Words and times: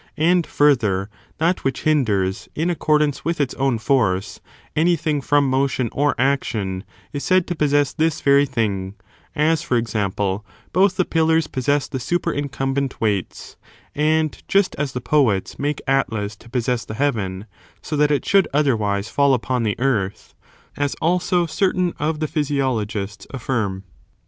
And, 0.17 0.47
further, 0.47 1.11
that 1.37 1.63
which 1.63 1.83
hinders, 1.83 2.49
in 2.55 2.71
accordance 2.71 3.23
with 3.23 3.39
its 3.39 3.53
own 3.53 3.77
force, 3.77 4.39
anything 4.75 5.21
from 5.21 5.47
motion 5.47 5.89
or 5.93 6.15
action 6.17 6.83
is 7.13 7.23
said 7.23 7.45
to 7.45 7.55
possess 7.55 7.93
this 7.93 8.19
very 8.21 8.47
thing; 8.47 8.95
as, 9.35 9.61
for 9.61 9.77
example, 9.77 10.43
both 10.73 10.97
the 10.97 11.05
pillars 11.05 11.45
possess 11.45 11.87
the 11.87 11.99
superincumbent 11.99 12.99
weights, 12.99 13.57
and 13.93 14.41
just 14.47 14.73
as 14.77 14.93
the 14.93 15.01
poets 15.01 15.59
make 15.59 15.83
Atlas^ 15.87 16.35
to 16.39 16.49
possess 16.49 16.83
the 16.83 16.95
heaven, 16.95 17.45
so 17.83 17.95
that 17.95 18.09
it 18.09 18.25
should 18.25 18.47
otherwise 18.51 19.07
fidl 19.15 19.35
upon 19.35 19.61
the 19.61 19.79
earth; 19.79 20.33
as, 20.75 20.95
also, 20.99 21.45
certain 21.45 21.93
of 21.99 22.19
the 22.19 22.27
physiologists' 22.27 23.27
affirm. 23.35 23.83